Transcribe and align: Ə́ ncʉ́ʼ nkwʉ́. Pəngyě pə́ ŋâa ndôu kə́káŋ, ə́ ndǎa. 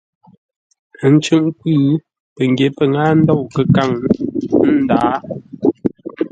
Ə́ 1.03 1.09
ncʉ́ʼ 1.13 1.41
nkwʉ́. 1.47 1.79
Pəngyě 2.35 2.67
pə́ 2.75 2.85
ŋâa 2.93 3.09
ndôu 3.19 3.41
kə́káŋ, 3.53 3.91
ə́ 4.67 4.71
ndǎa. 4.81 5.11